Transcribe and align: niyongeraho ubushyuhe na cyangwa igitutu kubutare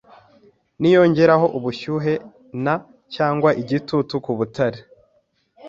niyongeraho 0.79 1.45
ubushyuhe 1.57 2.13
na 2.63 2.75
cyangwa 3.15 3.49
igitutu 3.61 4.13
kubutare 4.25 4.79